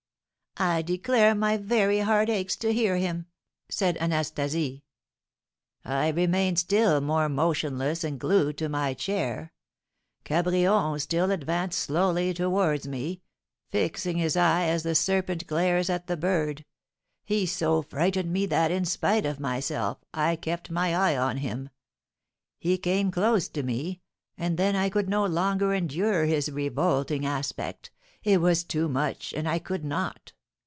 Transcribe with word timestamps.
"I 0.57 0.81
declare, 0.81 1.33
my 1.33 1.55
very 1.55 1.99
heart 1.99 2.29
aches 2.29 2.57
to 2.57 2.73
hear 2.73 2.97
him," 2.97 3.25
said 3.69 3.95
Anastasie. 4.01 4.83
"I 5.85 6.09
remained 6.09 6.59
still 6.59 6.99
more 6.99 7.29
motionless, 7.29 8.03
and 8.03 8.19
glued 8.19 8.57
to 8.57 8.67
my 8.67 8.93
chair; 8.93 9.53
Cabrion 10.25 10.99
still 10.99 11.31
advanced 11.31 11.79
slowly 11.79 12.33
towards 12.33 12.85
me, 12.85 13.21
fixing 13.69 14.17
his 14.17 14.35
eye 14.35 14.65
as 14.65 14.83
the 14.83 14.93
serpent 14.93 15.47
glares 15.47 15.89
at 15.89 16.07
the 16.07 16.17
bird; 16.17 16.65
he 17.23 17.45
so 17.45 17.81
frightened 17.81 18.31
me 18.33 18.45
that, 18.45 18.71
in 18.71 18.83
spite 18.83 19.25
of 19.25 19.39
myself, 19.39 19.99
I 20.13 20.35
kept 20.35 20.69
my 20.69 20.93
eye 20.93 21.15
on 21.15 21.37
him; 21.37 21.69
he 22.59 22.77
came 22.77 23.09
close 23.09 23.47
to 23.47 23.63
me, 23.63 24.01
and 24.37 24.57
then 24.57 24.75
I 24.75 24.89
could 24.89 25.07
no 25.07 25.25
longer 25.25 25.73
endure 25.73 26.25
his 26.25 26.51
revolting 26.51 27.25
aspect, 27.25 27.89
it 28.21 28.41
was 28.41 28.65
too 28.65 28.89
much, 28.89 29.33
and 29.33 29.47
I 29.47 29.57
could 29.57 29.85
not. 29.85 30.33